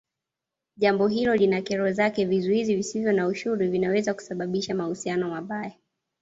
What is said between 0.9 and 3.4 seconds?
hilo lina kero zake vizuizi visovyo na